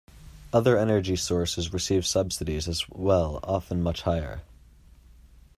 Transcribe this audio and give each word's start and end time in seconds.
Other 0.51 0.79
energy 0.79 1.15
sources 1.15 1.71
receive 1.73 2.07
subsidies 2.07 2.67
as 2.67 2.89
well, 2.89 3.39
often 3.43 3.83
much 3.83 4.01
higher. 4.01 4.41